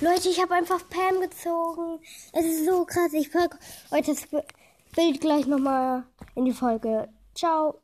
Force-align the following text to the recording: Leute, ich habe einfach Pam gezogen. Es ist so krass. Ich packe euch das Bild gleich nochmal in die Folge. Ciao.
Leute, 0.00 0.28
ich 0.28 0.40
habe 0.42 0.54
einfach 0.54 0.80
Pam 0.90 1.20
gezogen. 1.20 2.00
Es 2.32 2.44
ist 2.44 2.66
so 2.66 2.84
krass. 2.84 3.12
Ich 3.12 3.30
packe 3.30 3.58
euch 3.92 4.06
das 4.06 4.26
Bild 4.94 5.20
gleich 5.20 5.46
nochmal 5.46 6.04
in 6.34 6.44
die 6.44 6.52
Folge. 6.52 7.08
Ciao. 7.34 7.80